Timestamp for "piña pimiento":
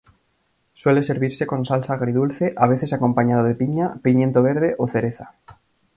3.53-4.41